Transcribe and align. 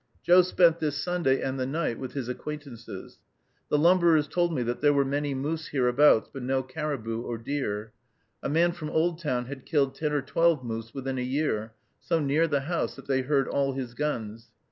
Joe 0.23 0.41
spent 0.41 0.79
this 0.79 0.97
Sunday 0.97 1.43
and 1.43 1.59
the 1.59 1.67
night 1.67 1.99
with 1.99 2.13
his 2.13 2.27
acquaintances. 2.27 3.19
The 3.69 3.77
lumberers 3.77 4.27
told 4.27 4.51
me 4.51 4.63
that 4.63 4.81
there 4.81 4.93
were 4.95 5.05
many 5.05 5.35
moose 5.35 5.67
hereabouts, 5.67 6.27
but 6.33 6.41
no 6.41 6.63
caribou 6.63 7.21
or 7.21 7.37
deer. 7.37 7.93
A 8.41 8.49
man 8.49 8.71
from 8.71 8.89
Oldtown 8.89 9.45
had 9.45 9.63
killed 9.63 9.93
ten 9.93 10.11
or 10.11 10.23
twelve 10.23 10.63
moose, 10.65 10.91
within 10.91 11.19
a 11.19 11.21
year, 11.21 11.73
so 11.99 12.19
near 12.19 12.47
the 12.47 12.61
house 12.61 12.95
that 12.95 13.05
they 13.05 13.21
heard 13.21 13.47
all 13.47 13.73
his 13.73 13.93
guns. 13.93 14.49